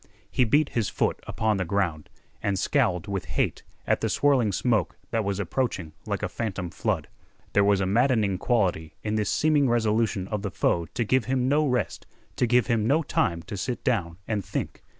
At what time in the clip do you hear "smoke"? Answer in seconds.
4.51-4.97